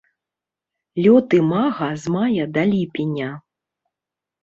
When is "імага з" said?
1.41-2.17